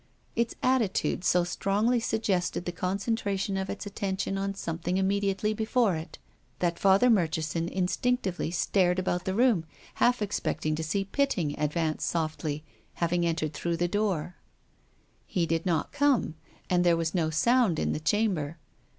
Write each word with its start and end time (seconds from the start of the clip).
Its 0.35 0.55
attitude 0.63 1.23
so 1.23 1.43
strongly 1.43 1.99
suggested 1.99 2.65
the 2.65 2.71
concentration 2.71 3.55
of 3.55 3.69
its 3.69 3.85
attention 3.85 4.35
on 4.35 4.55
something 4.55 4.97
immediately 4.97 5.53
before 5.53 5.95
it 5.95 6.17
that 6.57 6.79
Father 6.79 7.07
Murchison 7.07 7.67
in 7.67 7.85
stinctively 7.85 8.51
stared 8.51 8.97
about 8.97 9.25
the 9.25 9.35
room, 9.35 9.63
half 10.01 10.19
expecting 10.19 10.73
to 10.73 10.81
sec 10.83 11.11
Pitting 11.11 11.53
advance 11.59 12.03
softly, 12.03 12.63
having 12.93 13.27
entered 13.27 13.53
through 13.53 13.77
the 13.77 13.83
hidden 13.83 13.91
door. 14.01 14.35
He 15.27 15.45
did 15.45 15.67
not 15.67 15.91
come, 15.91 16.33
and 16.67 16.83
there 16.83 16.97
was 16.97 17.13
no 17.13 17.29
sound 17.29 17.77
in 17.77 17.93
the 17.93 17.99
chamber. 17.99 18.57